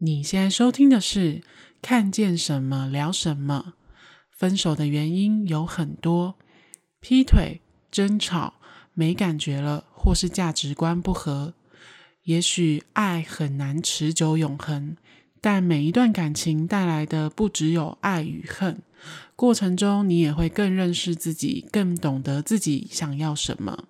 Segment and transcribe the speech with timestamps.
[0.00, 1.34] 你现在收听的是
[1.82, 3.64] 《看见什么聊什么》。
[4.30, 6.36] 分手的原因有很多，
[7.00, 8.54] 劈腿、争吵、
[8.94, 11.54] 没感觉了，或是价值观不合。
[12.22, 14.96] 也许爱很难持久永恒，
[15.40, 18.80] 但每一段感情带来的不只有爱与恨。
[19.34, 23.86] 过程中，你也会更认识自己，更懂得自己想要什么。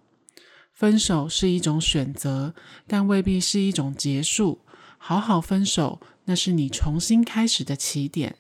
[0.73, 2.55] 分手是一种选择，
[2.87, 4.61] 但未必是一种结束。
[4.99, 8.37] 好好分手，那是你重新开始的起点。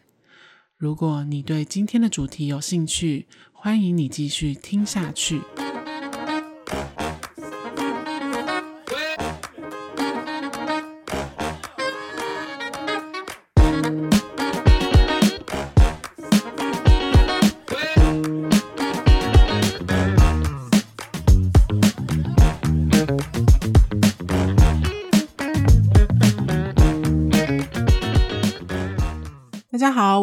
[0.76, 5.40] 如果你对今天的主题有兴趣，欢迎你继续听下去。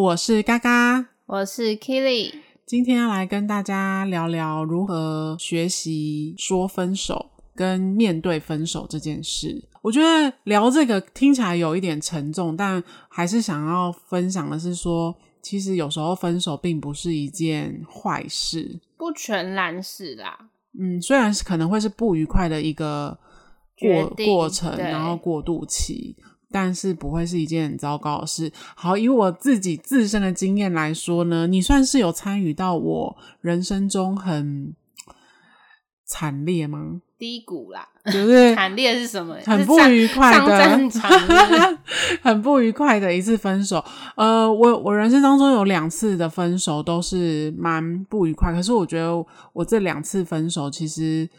[0.05, 2.31] 我是嘎嘎，我是 Kili
[2.63, 9.67] 今天要来跟大家聊聊如何学习说分手跟面对分手这件事。
[9.81, 20.37] 我觉得聊这个听起来有一点沉重，但还是想要分享的是说，其实有时候分手并不是一件坏事，不全然是啦。
[20.79, 23.17] 嗯，虽然是可能会是不愉快的一个
[23.79, 26.15] 过过程，然后过渡期。
[26.55, 28.49] 但是不会是一件很糟糕的事。
[28.75, 34.73] 好，以我自己自身的经验来说呢，你算是有参与到我人生中很
[36.05, 37.01] 惨烈吗？
[37.19, 39.35] 低谷啦，就是 惨烈是什么？
[39.45, 41.77] 很不愉快的，
[42.23, 43.83] 很不愉快的一次分手。
[44.15, 51.29] 呃，我我人生当中有两次的分手都是蛮不愉快，可是我觉得我这两次分手其实。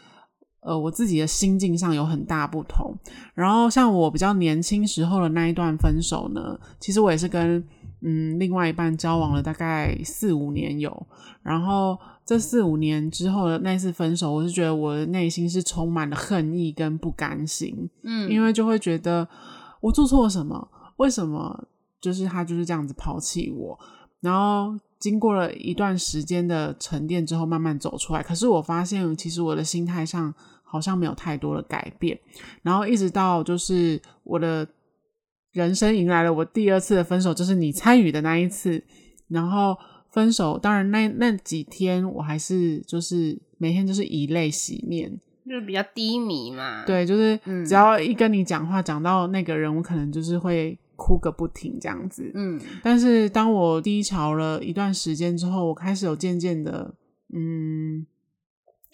[0.67, 2.93] 呃，我自己的心境上有很大不同。
[3.33, 7.65] 然后，像我比较年轻时候的那一段分手呢，其实我也是跟
[8.01, 11.07] 嗯另外一半交往了大概四五年有。
[11.41, 17.89] 然后这四五年之后的那次分手，我是觉得我的内心是充满了恨意跟不甘心。
[18.03, 19.25] 嗯，因为就会觉得
[19.79, 20.67] 我做错了什么？
[20.97, 21.65] 为什么
[22.01, 23.79] 就是他就是这样子抛弃我？
[24.19, 28.21] 然后经过了一段时间的沉淀之后，慢慢走出来。
[28.21, 30.33] 可是我发现，其实我的心态上。
[30.69, 32.19] 好像没有太多的改变，
[32.61, 34.67] 然后一直到就是我的
[35.53, 38.83] 人生迎来了我第二次的分手，就是你参与的那一次。
[39.29, 39.75] 然后
[40.11, 46.85] 分手，当然那那几天我还是就是每天就是以泪洗面，就是比较低迷嘛。
[46.85, 52.31] 对，就是只要一跟你讲话，讲到那个人，我可能就是会哭个不停这样子。
[52.35, 56.93] 嗯，但是当我低潮了一段时间之后，我开始有渐渐的
[57.33, 58.05] 嗯。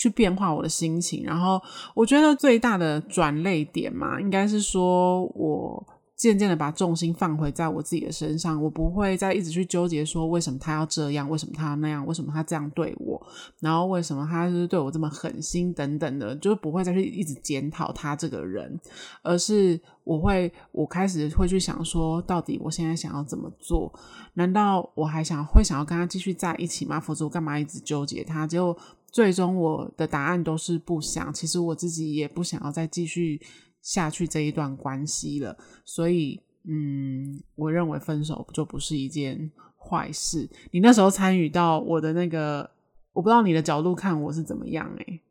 [0.03, 1.61] 去变化我的心情，然后
[1.95, 5.81] 我觉得最大的转捩点嘛，应该是说我
[6.17, 13.21] 渐渐的把重心放回在我自己的身上，我不会再一直去纠结说为什么他要这样，为什么他那样，为什么他这样对我，
[13.61, 18.77] 然后为什么他就是对我这么狠心等等的，就不会再去一直检讨他这个人，
[19.21, 23.89] 而是我会我开始会去想说，到底我现在想要怎么做？
[24.33, 26.99] 难道我还想会想要跟他继续在一起吗？
[26.99, 28.45] 否则我干嘛一直纠结他？
[28.45, 28.75] 就
[29.13, 33.39] 最终我的答案都是不想，其实我自己也不想要再继续
[33.81, 40.49] 下去这一段关系了，所以嗯，我认为分手就不是一件坏事。
[40.71, 42.69] 你那时候参与到我的那个，
[43.13, 45.21] 我不知道你的角度看我是怎么样欸。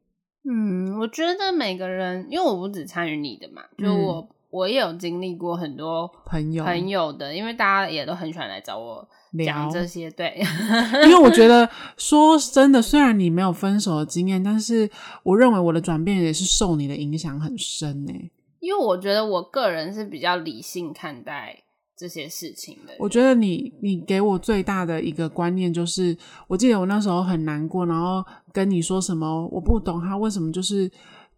[0.49, 4.29] 嗯，我觉得每个人，因为我不只参与你的嘛，就我。
[4.53, 9.09] 嗯我也有经历过很多朋友朋友的，因为大家也都很喜欢来找我
[9.47, 10.11] 讲这些。
[10.11, 10.39] 对，
[11.07, 14.91] 因为我觉得说真的，虽然你没有分手的经验，但是
[15.23, 18.13] 我认为我的转变也是受你的影响很深呢。
[18.61, 21.57] 因为我觉得我个人是比较理性看待
[21.97, 22.93] 这些事情的。
[22.99, 26.15] 我觉得你你给我最大的一个观念就是，
[26.47, 30.91] 我记得我那时候很难过，然后跟你说什么，我不懂他为什么就是。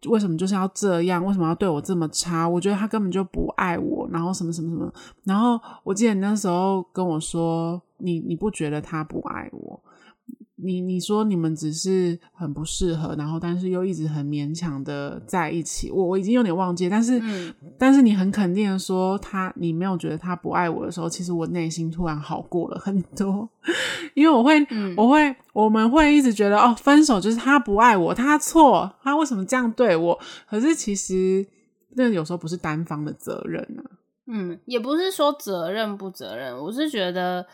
[0.08, 1.24] 为什么就是要这样？
[1.24, 2.48] 为什么要对我这么差？
[2.48, 4.92] 我觉得他根本就不爱我，然后什么什么什么。
[5.24, 9.80] 然后我记得你那时候跟我说，你你不觉得他不爱我？
[10.64, 15.90] 你你说你们只是很不适合，然后但是又一直很勉强的在一起。
[15.90, 23.46] 我我已经有点忘记，但是、嗯、但是你很肯定的说他，你没有觉得他不爱我的时候，其实我内心突然好过了很多，
[24.14, 30.18] 因为我会、嗯、我会我们会一直觉得哦，分手就是他不爱我，他错，他为什么这样对我？
[30.48, 31.46] 可是其实
[31.90, 33.84] 那有时候不是单方的责任啊。
[34.26, 37.46] 嗯，也不是说责任不责任，我是觉得。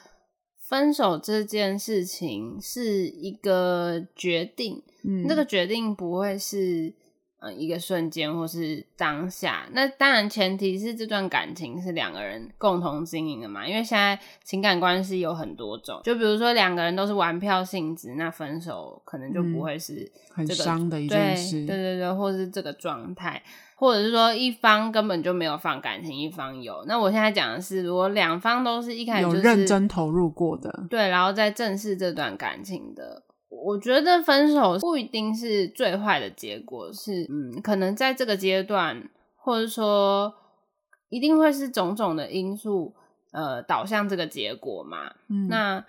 [0.71, 6.95] 分手这件事情是一个决定，嗯，这个决定不会是
[7.41, 13.67] 嗯，一个瞬间或是当下，那当然前提是这段感情是两个人共同经营的嘛。
[13.67, 21.67] 因为现在情感关系有很多种，就比如说两个人都是玩票性质，那分手可能就不会是、這個嗯、很伤的一件事。
[21.67, 23.43] 对对对对，或是这个状态，
[23.81, 26.85] 或者是说一方根本就没有放感情，一方有。
[26.87, 33.23] 那我现在讲的是，如果两方都是一开始、就是、有认真投入过的，对，然后再正视这段感情的。
[33.49, 40.35] 我觉得分手不一定是最坏的结果，是嗯，可能在这个阶段，或者说
[41.09, 42.95] 一定会是种种的因素，
[43.33, 45.15] 呃，导向这个结果嘛。
[45.31, 45.83] 嗯，那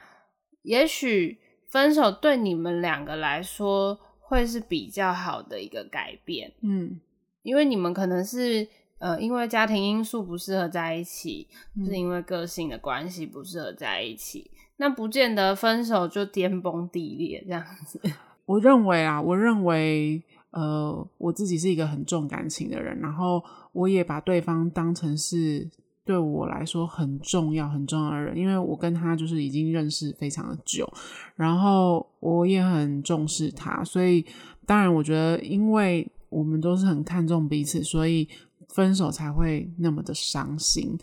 [0.61, 1.39] 也许
[1.69, 7.01] 分手对你们两个来说会是比较好的一个改变，嗯，
[7.43, 8.67] 因为你们可能是
[8.99, 14.51] 呃，因为家庭因素不适合在一起，嗯，是因为个性的关系不适合在一起。
[14.77, 18.01] 那不见得分手就天崩地裂这样子。
[18.45, 25.69] 我认为啊，我认为，呃，我自己是一个很重感情的人，然后我也把对方当成是
[26.03, 30.91] 对我来说很重要、很重要的人，因为我跟他就是已经认识非常的久，
[31.35, 34.25] 然后我也很重视他，所以
[34.65, 38.27] 当然我觉得，因为我们都是很看重彼此，所以
[38.69, 40.97] 分手才会那么的伤心。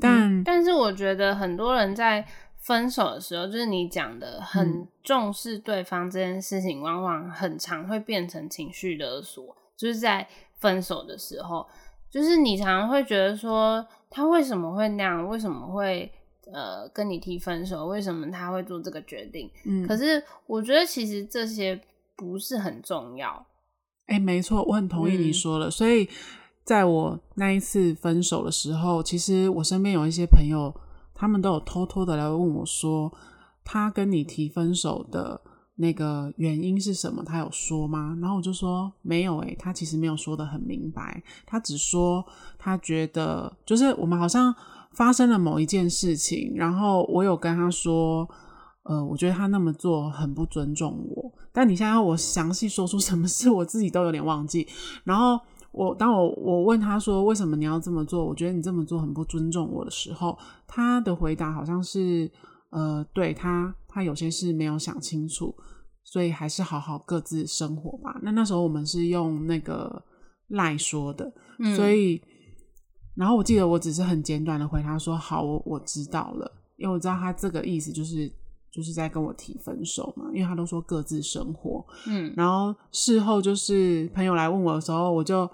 [0.00, 2.24] 但、嗯、但是我觉得很多人在。
[2.64, 9.54] 分手的时候，就是你讲的很重视对方这件事情，嗯、往往很常会变成情绪勒索。
[9.76, 11.66] 就是在分手的时候，
[12.08, 15.28] 就是你常常会觉得说，他为什么会那样？
[15.28, 16.10] 为什么会
[16.50, 17.84] 呃跟你提分手？
[17.84, 19.50] 为什么他会做这个决定？
[19.66, 21.78] 嗯，可是我觉得其实这些
[22.16, 23.44] 不是很重要。
[24.06, 25.68] 哎、欸，没错，我很同意你说的。
[25.68, 26.08] 嗯、所以
[26.64, 30.74] 在我那一次分手的时候，其实我身边有一些朋友。
[31.16, 33.10] 他们都有偷偷的来问我说，
[33.64, 35.40] 他跟你提分手的
[35.76, 37.22] 那个原因是什么？
[37.22, 38.18] 他有说吗？
[38.20, 42.22] 然后我就说没有诶，他其实没有说的很明白，他只说
[42.58, 44.52] 他觉得就是我们好像
[44.90, 48.28] 发生了某一件事情，然后我有跟他说，
[48.82, 54.68] 呃，我觉得他那么做很不尊重我，但你现在要我详细说出什么事，我自己都有点忘记，
[55.04, 55.40] 然后。
[55.76, 58.24] 我当我我问他说，为什么你要这么做？
[58.24, 62.30] 我觉得你这么做很不尊重我的时候，他的回答好像是
[62.70, 65.52] 呃，对他他有些事没有想清楚，
[66.04, 68.20] 所以还是好好各自生活吧。
[68.22, 70.00] 那那时候我们是用那个
[70.46, 72.22] 赖说的，嗯、所以
[73.16, 78.32] 然后我记得我只是很简短的回他说好，我我知道了，因为我知道他这个意思就是
[78.74, 85.48] 就是在跟我提分手嘛，因为他都说各自生活，嗯，然后事后就是朋友来问我的时候，我就。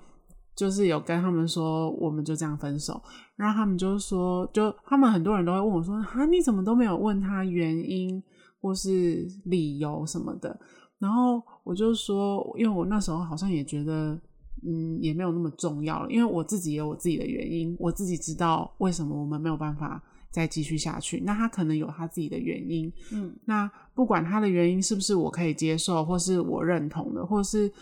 [0.57, 3.01] 就是有跟他们说，我们就这样分手，
[3.35, 8.23] 然后他们就说，就他们很多人都会问我说，啊，你怎么都没有问他原因
[8.61, 10.55] 或是理由什么的？
[10.99, 14.21] 然后我就说，因为我那时候好像也觉得，
[14.67, 21.21] 嗯，也没有那么重要了，因为我自己有我自己的原因，我自己知道为什么我们没有办法再继续下去。
[21.27, 27.73] 那他可能有他自己的原因，嗯，那不管他的原因是不是我可以接受，或是我认同的，或是。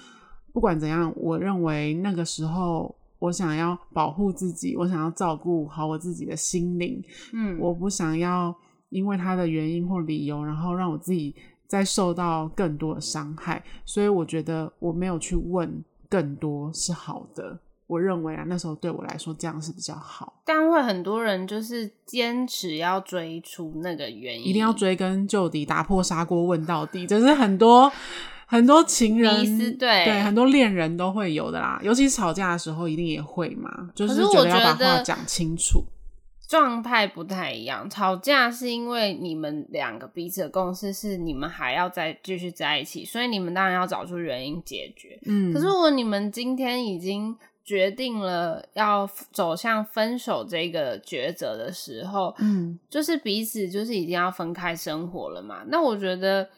[0.50, 7.00] 不管怎样，我认为那个时候我想要保护自己，我想要照顾好我自己的心灵。
[7.32, 8.52] 嗯，我不想要
[8.88, 11.32] 因为他的原因或理由，然后让我自己
[11.68, 13.62] 再受到更多的伤害。
[13.84, 17.60] 所以我觉得我没有去问更多是好的。
[17.88, 20.40] 我认为啊，那时候对我来说这样是比较好。
[20.44, 27.90] 但会很多人就是坚持要追出那个原因，一定要追根究底，打破砂锅问到底，就是很多。
[28.50, 33.90] 很多情人对对，很多恋人都会有的啦，尤其是吵架的时候，一定也会嘛。
[33.94, 35.84] 就是觉得要把话讲清楚，
[36.48, 37.90] 状态不太一样。
[37.90, 45.20] 吵架是因为你们两个彼此的共识是你们还要再继续在一起，所以你们当然要找出原因解决。
[45.26, 47.36] 嗯，可是如果你们今天已经
[47.68, 55.64] 决定了要走向分手这个抉择的时候，嗯，就是彼此就是已经要分开生活了嘛。
[55.68, 56.48] 那我觉得。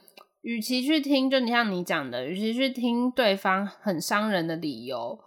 [0.43, 5.19] 与其去听，就你像你讲的，与其去听对方很伤人的理由，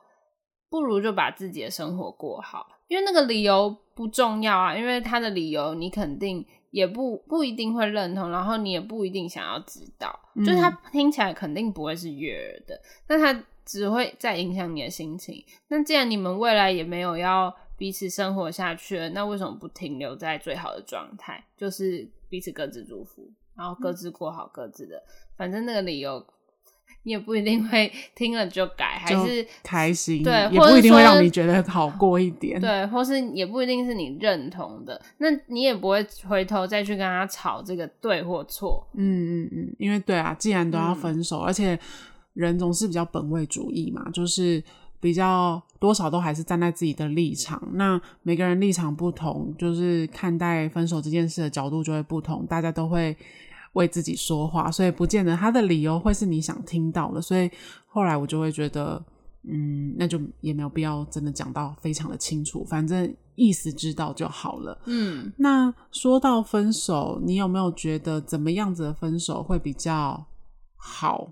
[0.72, 2.66] 不如就把自己的生活过好。
[2.88, 10.20] 因为那个理由不重要啊，因为他的理由你肯定也不不一定会认同，然后你也不一定想要知道。
[10.36, 13.32] 嗯、就是他听起来肯定不会是悦耳的，但他
[13.66, 15.44] 只会再影响你的心情。
[15.68, 21.44] 那既然你们未来也没有要彼此生活下去了，那为什么不停留在最好的状态？
[21.58, 23.32] 就是彼此各自祝福。
[23.56, 25.04] 然后各自过好各自的，嗯、
[25.38, 26.26] 反正那个理由
[27.04, 41.78] 你也不一定会 听了就改，还是开心，对，也不一定会让你觉得好过一点，对，或是也不一定是你认同的，那你也不会回头再去跟他吵这个对或错，嗯嗯嗯，因为对啊，既然都要分手，嗯、而且
[42.34, 44.64] 人总是比较本位主义嘛，就是
[45.00, 47.62] 比较多少都还是站在自己的立场。
[47.74, 53.16] 那每个人立场不同，就是看待分手这件事的角度就会不同，大家都会
[53.74, 57.22] 为自己说话，所以不见得他的理由会是你想听到的。
[57.22, 57.52] 所以
[57.88, 59.04] 后来我就会觉得，
[59.44, 64.80] 嗯，那就也没有必要真的讲到非常的清楚，反正意思知道就好了。
[64.86, 70.26] 嗯，那说到分手，你有没有觉得怎么样子的分手会比较
[70.78, 71.30] 好？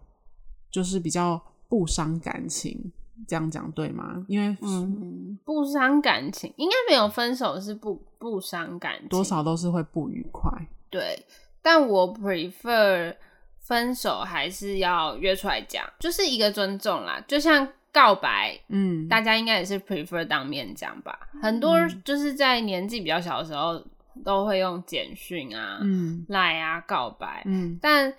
[0.72, 2.92] 就是比较不伤感情，
[3.28, 4.26] 这样讲对吗？
[4.28, 10.52] 因为嗯，不伤感情，应该没有分手是不不伤感情，多少都是会不愉快。
[10.90, 11.24] 对，
[11.62, 13.16] 但我 prefer
[13.60, 17.68] 分手还是要约出来讲，就是一个尊重啦，就像。
[17.94, 21.28] 告白，嗯，大家应该也是 prefer 当面讲吧。
[21.42, 23.84] 很多就是在年纪比较小的时候，
[24.24, 28.14] 都会用简讯啊、嗯、赖啊告白，嗯，但。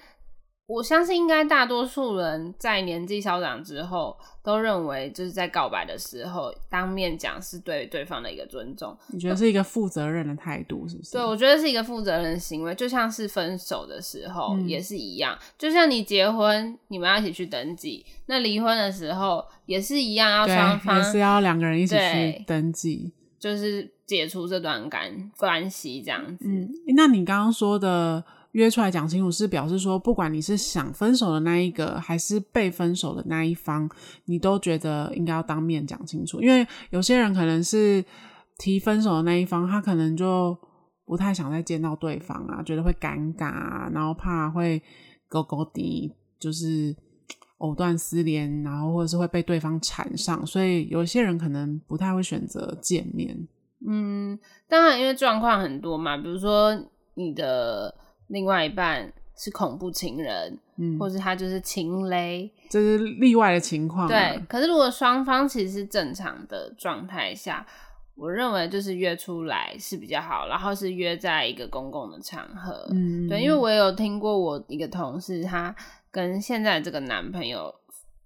[0.72, 8.96] 我相信，应该大多数人在年纪稍长之后，都认为就是在告白的时候当面讲是对对方的一个尊重。
[9.08, 11.12] 你觉得是一个负责任的态度，是不是？
[11.12, 15.36] 对，我觉得是一个负责任的行为，就像是分手的时候也是一样。
[15.38, 26.46] 嗯、就像你结婚，你们要一起去登记；那离婚的时候也是一样，要双方也是要两个人一起去登记，就是解除这段感关系这样子。
[26.48, 28.24] 嗯，那你刚刚说的。
[28.52, 33.88] 约出来讲清楚，是表示说，不管你是想分手的那一个，还是被分手的那一方，
[34.26, 36.40] 你都觉得应该要当面讲清楚。
[36.42, 38.04] 因为有些人可能是
[38.58, 40.54] 提分手的那一方，他可能就
[41.06, 44.82] 不太想再见到对方啊，觉得会尴尬啊，然后怕会
[45.28, 46.94] 勾勾底，就是
[47.56, 53.48] 藕断丝连，然后或者是会被对方缠上，所以有些人可能不太会选择见面。
[53.88, 56.78] 嗯，当然，因为状况很多嘛，比如说
[57.14, 57.94] 你的。
[58.32, 64.08] 另外一半是恐怖情人，嗯，或者他就是情勒，这是例外的情况啊。
[64.08, 67.66] 对，可是如果双方其实是正常的状态下，
[68.14, 72.88] 我认为就是约出来是比较好，然后是约在一个公共的场合。
[72.90, 75.74] 嗯，对，因为我有听过我一个同事，她
[76.10, 77.74] 跟现在这个男朋友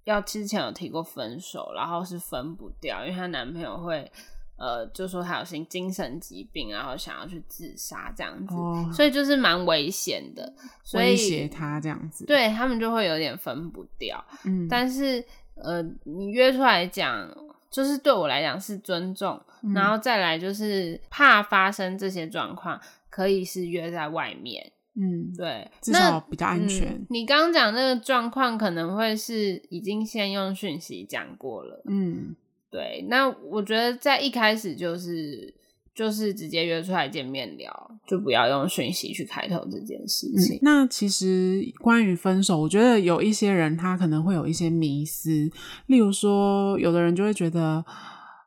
[0.05, 4.11] 要之前有提过分手，然后是分不掉，因为她男朋友会。
[4.57, 10.51] 呃，就说他有些精神疾病，然后想要去自杀这样子，哦、所以就是蛮危险的，
[10.83, 14.25] 所以威胁他这样子，对他们就会有点分不掉。
[14.45, 15.23] 嗯，但是
[15.57, 17.31] 呃，你约出来讲，
[17.71, 24.73] 就是对我来讲是尊重，嗯、然后再来就是怕发生这些状况，可以是约在外面。
[24.95, 26.89] 嗯，对，至少比较安全。
[26.89, 31.83] 嗯、你刚刚讲那个状况，可能会是已经先用讯息讲过了。
[31.85, 32.35] 嗯。
[32.77, 35.55] 对，那我觉得在一开始就是
[35.95, 40.57] 就是直接约出来见面聊，就不要用讯息去开头这件事情。
[40.57, 45.51] 嗯，那其实关于分手，我觉得有一些人他可能会有一些迷思，
[45.87, 47.83] 例如说，有的人就会觉得，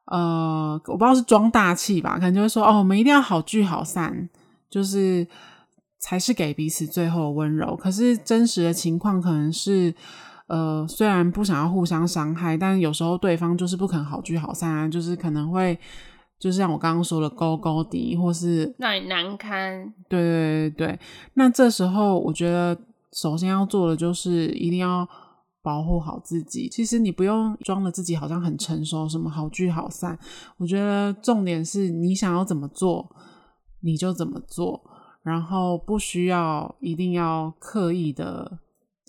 [0.05, 4.29] 呃，我不知道是装大气吧，可能就会说，哦，我们一定要好聚好散，
[4.69, 5.25] 就是
[5.97, 7.75] 才是给彼此最后的温柔。
[7.75, 9.95] 可是真实的情况可能是。
[10.49, 15.77] 呃，虽然不想要互相伤害，但有时候对方就是不肯好聚好散啊，就是可能会，
[16.39, 19.93] 就是像我刚刚说的勾勾敌，或是让你难堪。
[20.09, 20.99] 对对对对，
[21.35, 22.75] 那这时候我觉得
[23.13, 25.07] 首先要做的就是一定要
[25.61, 26.67] 保护好自己。
[26.67, 30.17] 其实你不用装的自己好像很成熟，什么好聚好散。
[30.57, 33.07] 我觉得重点是你想要怎么做，
[33.81, 34.81] 你就怎么做，
[35.21, 38.57] 然后不需要一定要刻意的。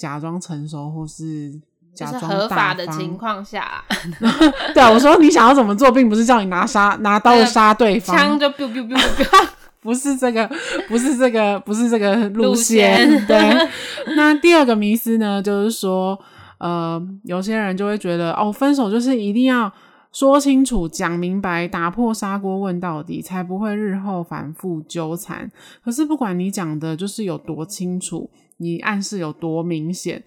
[0.00, 1.52] 假装成熟，或是
[1.94, 3.84] 假装合法的情况下，
[4.72, 9.48] 对啊，我说你想要怎么做，并不是叫你拿杀 拿刀杀对方，枪就 biu biu biu biu，
[9.82, 10.50] 不是这个，
[10.88, 13.10] 不是这个，不是这个路线。
[13.10, 13.68] 路线对，
[14.16, 16.18] 那第二个迷思呢，就是说，
[16.56, 19.70] 呃，有些人就会觉得，哦，分手就是一定要
[20.12, 25.50] 说清楚、讲明白、打破砂锅问到底，才不会日后反复纠缠。
[25.84, 28.30] 可是不管你讲的就是有多清楚。
[28.60, 30.22] 你暗示有多明显？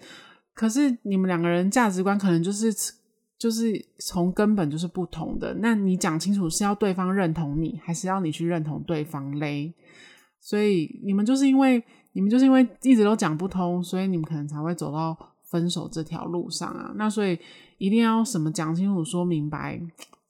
[0.52, 2.72] 可是你们两个人价值观可能就是
[3.38, 5.54] 就是从根本就是不同的。
[5.54, 9.74] 那你讲清楚是要对方认同你，还是要你去认同对方嘞？
[10.40, 16.92] 所以你们就是因为你们就是因为一直都讲不通，所以你们可能才会走到分手这条路上啊。
[16.96, 17.38] 那所以
[17.78, 19.80] 一定要什么讲清楚、说明白。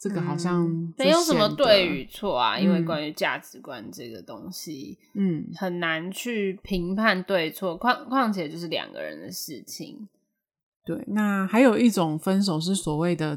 [0.04, 0.68] 这个好像
[0.98, 7.74] 没有什么对与错啊，嗯、因为关于价值观这个东西，嗯，很难去评判对错。
[7.74, 10.06] 况况且就是两个人的事情。
[10.84, 13.34] 对，那还有一种分手是所谓的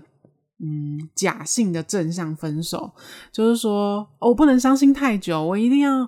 [0.60, 2.92] 嗯假性的正向分手，
[3.32, 6.06] 就是说，哦，我不能伤心太久，我一定要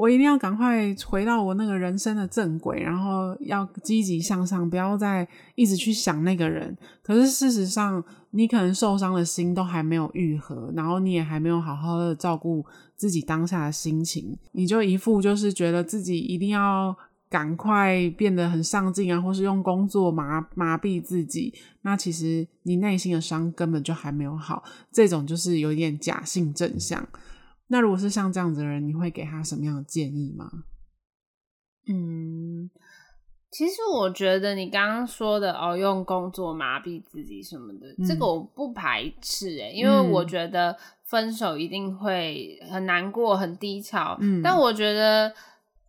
[0.00, 6.74] 我一定要赶快回到我那个人生的正轨，然后要积极向上，不要再一直去想那个人。
[7.02, 12.64] 可是事实上，你可能受伤的心都还没有愈合，然后你也还没有好好的照顾
[12.96, 16.96] 自己当下的心情，你就一副就是觉得自己一定要
[17.28, 21.52] 赶快变得很上进啊，或是用工作麻麻痹自己。
[21.82, 27.06] 那其实你内心的伤根本就还没有好，这种就是有点假性正向。
[27.72, 30.50] 那如果是像这样子的人，你会给他什么样的建议吗？
[31.86, 32.68] 嗯，
[33.48, 44.16] 其实我觉得你刚刚说的哦，用工作麻痹自己什么的，嗯、这个我不排斥诶，因为我觉得分手一定会很难过、很低潮。
[44.20, 45.28] 嗯，但我觉得，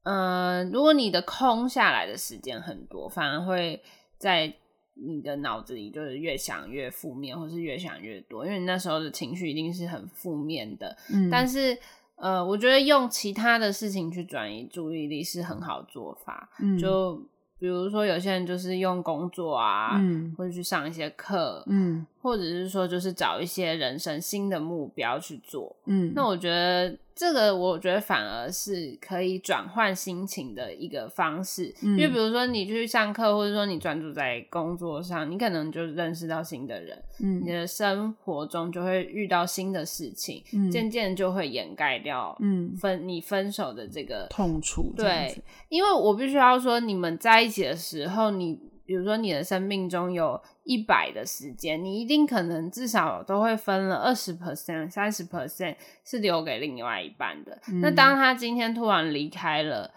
[0.03, 3.81] 嗯、呃，如果你的空下来的时间很多，反而会
[4.17, 4.55] 在。
[4.93, 10.95] 你的脑子里就是越想越负面，或是越想越多，因为你那时候的情绪一定是很负面的。
[11.13, 11.77] 嗯，但是
[12.15, 16.49] 呃，我觉得用其他的事情去转移注意力是很好做法。
[16.59, 17.21] 嗯，就。
[17.61, 26.13] 比如说，有些人就是用工作啊，嗯，或者去上一些课，嗯，或者是说，就是找一些人生新的目标去做，嗯。
[26.15, 31.73] 那我觉得这个，我觉得反而是可以转换心情的一个方式。
[31.83, 44.93] 嗯，因为比如说，你去上课，或者说你专注在工作上，你可能就认识到新的人，嗯，你的生活中就会遇到新的事情，嗯，渐渐就会掩盖掉，嗯，分你分手的这个痛楚。
[44.95, 45.35] 对，
[45.69, 57.57] 因为我必须要说，你们在一起的时候，你比如说你的生命中有一百的时间，你一定可能至少都会分了二十 percent、三十 percent 是留给另外一半的。
[57.69, 59.91] 嗯、那当他今天突然离开了，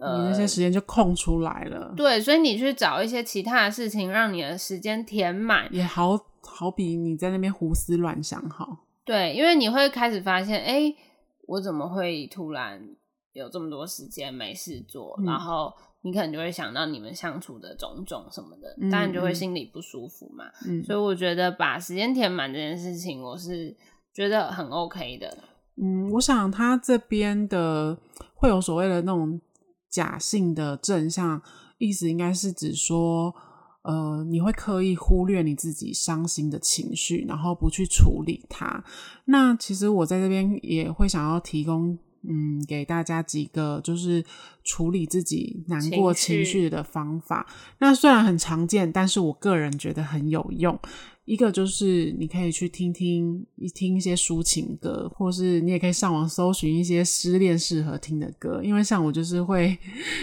[0.00, 1.94] 呃，你那些时间就空出来了。
[1.96, 8.84] 对，所以你去找一些其他的事情，让你的时间填满，也好好比你在那边胡思乱想好。
[9.04, 10.96] 对，因为你会开始发现，哎、欸，
[11.46, 12.80] 我怎么会突然
[13.34, 15.72] 有这么多时间没事做，嗯、然后。
[16.06, 20.44] 你可能就会想到你们相处的种种什么的，当然就会心里不舒服嘛。
[20.66, 23.74] 嗯，所以我觉得把时间填满这件事情，我是
[24.12, 25.38] 觉得很 OK 的。
[25.82, 27.98] 嗯，我想他这边的
[28.34, 29.40] 会有所谓的那种
[29.88, 31.40] 假性的正向，
[31.78, 33.34] 意思应该是指说，
[33.84, 38.84] 呃，你会刻意忽略你自己伤心的情绪，然后不去处理它。
[39.24, 41.98] 那其实我在这边也会想要提供。
[42.28, 44.24] 嗯，给大家几个就是
[44.62, 47.46] 处理自己难过情绪的方法。
[47.78, 50.78] 那虽然很常见，但是我个人觉得很有用。
[51.24, 58.60] 一个就是你可以去听听一听一些抒情歌，或是你也可以上网搜寻一些失恋适合听的歌。
[58.62, 59.78] 因为像我就是会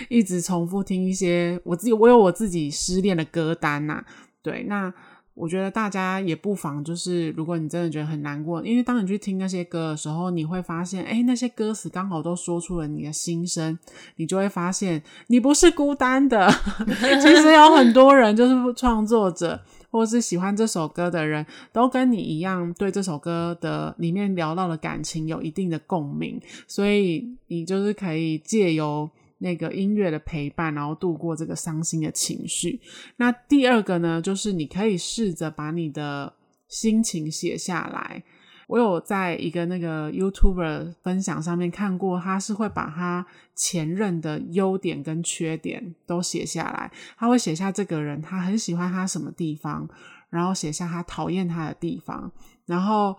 [0.09, 4.03] 一直重复听一些我自己，我有我自己失恋的歌单呐。
[4.41, 4.93] 对，那。
[5.33, 13.79] 我觉得大家也不妨，就是如果你真的觉得很难过，因为当你去听那些歌的时候，你会发现，哎，那些歌词刚好都说出了你的心声，
[14.17, 16.51] 你就会发现你不是孤单的。
[17.21, 29.09] 其实有很多人，就是创作者或是喜欢这首歌的人，都跟你一样，对这首歌的里面聊到的感情有一定的共鸣，所以你就是可以借由。
[29.41, 32.79] 那个音乐的陪伴，然后度过这个伤心的情绪。
[33.17, 36.31] 那第二个呢，就是你可以试着把你的
[36.67, 38.23] 心情写下来。
[38.67, 43.25] 我有在一个那个 YouTuber 分享上面看过，他是会把他
[43.55, 46.91] 前任的优点跟缺点都写下来。
[47.17, 49.89] 他会写下这个人他很喜欢他什么地方，
[50.29, 52.31] 然后写下他讨厌他的地方，
[52.67, 53.15] 然后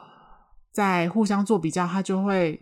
[0.71, 2.61] 再互相做比较，他就会。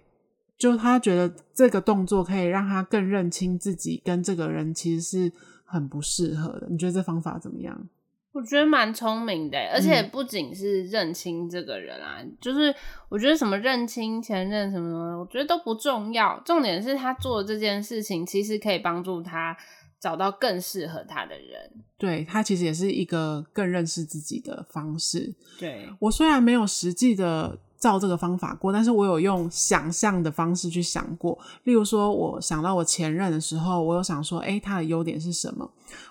[0.60, 5.32] 就他觉得这个动作可以让他更认清自己跟这个人其实是
[5.64, 6.68] 很不适合的。
[6.68, 7.88] 你觉得这方法怎么样？
[8.32, 12.74] 我觉得蛮聪明的，而且不仅是认清这个人啊，嗯、就是
[13.08, 16.38] 我觉得什么认清前任什么什么，我觉得都不重要。
[16.44, 19.56] 重点是他做的这件事情，其实可以帮助他
[19.98, 21.70] 找到更适合他的人。
[21.96, 25.34] 对，他其实也是一个更认识自己的方式。
[25.58, 27.58] 对，我虽然没有实际的。
[27.80, 31.36] 照这个方法过，但是我有用想象的方式去想过。
[31.64, 35.68] 例如说，我想到我前任的时候，我有想说，诶，他的优点是什么？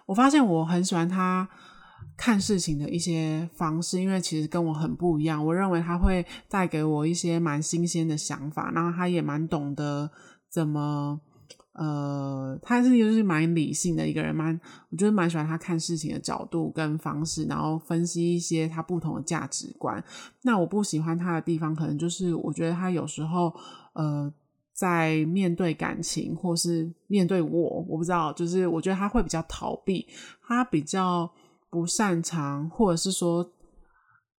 [0.07, 1.47] 我发现我很喜欢他
[2.17, 5.45] 看事情的一些方式，因为其实跟我很不一样。
[5.45, 10.09] 我认为他会带给我一些蛮新鲜的想法，然后他也蛮懂得
[10.49, 11.21] 怎么。
[11.73, 14.59] 呃，他是就是蛮理性的一个人，蛮
[14.89, 20.03] 我觉得蛮喜欢他看事情的角度跟方式，然后分析一些他不同的价值观。
[20.41, 23.53] 那我不喜欢他的地方，可能就是我觉得他有时候
[23.93, 24.29] 呃，
[24.73, 30.05] 在面对感情或是面对我，我不知道，就是我觉得他会比较逃避，
[30.45, 31.31] 他比较
[31.69, 33.49] 不擅长，或者是说，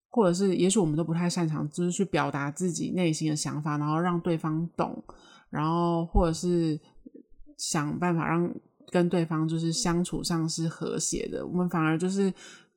[0.10, 5.02] 或者是也许我们都不太擅长，就是去表达自己内心的想法，然后让对方懂，
[5.50, 6.78] 然后或者是。
[7.60, 8.52] 想办法让
[8.90, 12.34] 跟对方就是相处上是和谐的，我们反而就是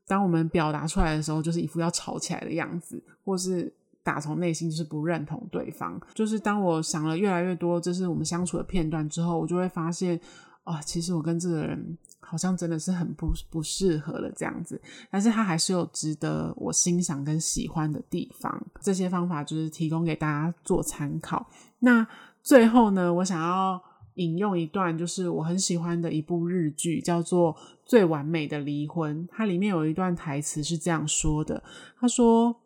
[0.06, 5.98] 当我们表达出来的时候，就是一副要吵起来的样子，或是打从内心就是不认同对方。
[6.12, 10.20] 就是当我想了越来越多，这是我们相处的片段之后，我就会发现，
[10.64, 11.96] 啊，其实我跟这个人。
[12.24, 18.66] 好像真的是很不不适合的这样子，但是他还是有值得我欣赏跟喜欢的地方。
[18.80, 21.46] 这些方法就是提供给大家做参考。
[21.80, 22.06] 那
[22.42, 23.78] 最后呢，我想要
[24.14, 29.26] 引用一段，就是我很喜欢的一部日剧，叫做《最完美的离婚》。
[29.30, 31.62] 它里面有一段台词是这样说的
[31.98, 32.56] ：“他说，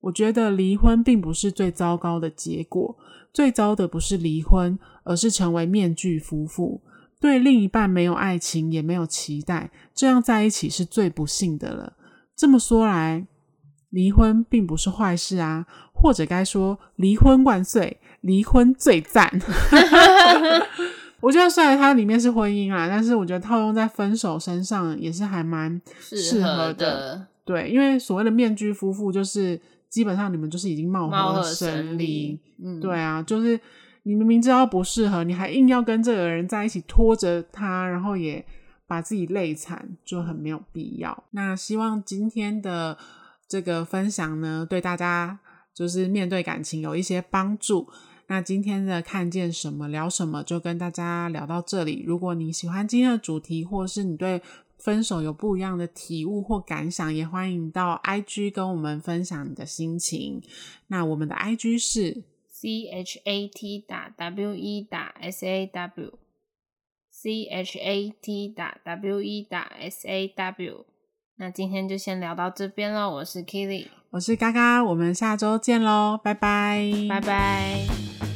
[0.00, 2.96] 我觉得离婚并不是最糟糕的结果，
[3.32, 6.80] 最糟的不是离婚，而是成为面具夫妇。”
[7.20, 11.94] 对另一半没有爱情，也没有期待，这样在一起是最不幸的了。
[12.36, 13.26] 这么说来，
[13.90, 19.28] 离婚并不是坏事啊，或者该说离婚万岁，离婚最赞。
[21.20, 26.56] 我觉得虽然它里面是婚姻啊，但是我觉得套用在分手身上也是还蛮适合的。
[26.56, 32.38] 合的对，因为所谓的面具夫妇，就是基本上你们就是已经貌合神离。
[32.62, 33.58] 嗯，对啊，就是。
[34.04, 38.42] 你明明知道不适合，你还硬要跟这个人在一起，拖着他，然后也
[38.86, 41.24] 把自己累惨，就很没有必要。
[41.32, 42.96] 那希望今天的
[43.46, 45.38] 这个分享呢，对大家
[45.74, 47.86] 就是面对感情有一些帮助。
[48.28, 52.02] 那今天的看见什么聊什么，就跟大家聊到这里。
[52.06, 54.40] 如果你喜欢今天的主题，或是你对
[54.78, 60.42] 分手有不一样的体悟或感想，也欢迎到 IG 跟我们分享你的心情。
[60.86, 62.22] 那我们的 IG 是。
[62.60, 69.22] C H A T 打 W E 打 S A W，C H A T 打 W
[69.22, 70.84] E 打 S A W。
[71.36, 78.27] 那今天就先聊到这边喽，我是 Keely，我是嘎嘎，我们下周见喽，拜拜，拜拜。